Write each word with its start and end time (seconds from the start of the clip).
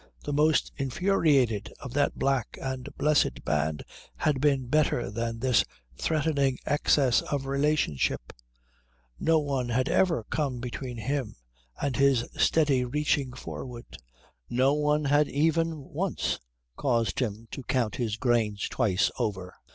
The 0.23 0.33
most 0.33 0.71
infuriated 0.77 1.71
of 1.79 1.93
that 1.93 2.17
black 2.17 2.57
and 2.59 2.89
blessed 2.97 3.45
band 3.45 3.83
had 4.15 4.41
been 4.41 4.65
better 4.65 5.11
than 5.11 5.37
this 5.37 5.63
threatening 5.95 6.57
excess 6.65 7.21
of 7.21 7.45
relationship. 7.45 8.33
Not 9.19 9.43
one 9.45 9.69
had 9.69 9.87
ever 9.87 10.23
come 10.31 10.59
between 10.59 10.97
him 10.97 11.35
and 11.79 11.95
his 11.97 12.27
steady 12.35 12.83
reaching 12.83 13.31
forward. 13.33 13.85
Not 14.49 14.77
one 14.79 15.05
had 15.05 15.27
even 15.29 15.77
once 15.79 16.39
caused 16.77 17.19
him 17.19 17.47
to 17.51 17.61
count 17.61 17.97
his 17.97 18.17
grains 18.17 18.67
twice 18.69 19.11
over. 19.19 19.53